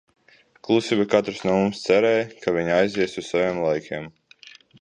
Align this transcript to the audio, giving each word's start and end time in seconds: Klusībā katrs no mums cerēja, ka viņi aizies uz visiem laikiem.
Klusībā 0.67 1.05
katrs 1.11 1.43
no 1.49 1.57
mums 1.59 1.83
cerēja, 1.89 2.25
ka 2.47 2.57
viņi 2.57 2.75
aizies 2.79 3.15
uz 3.23 3.23
visiem 3.29 3.63
laikiem. 3.69 4.13